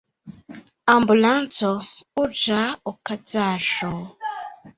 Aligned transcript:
Ambulanco: 0.93 1.69
Urĝa 2.23 2.63
okazaĵo. 2.93 3.93